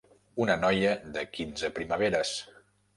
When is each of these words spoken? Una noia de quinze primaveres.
Una 0.45 0.55
noia 0.63 0.95
de 1.19 1.27
quinze 1.37 1.73
primaveres. 1.79 2.37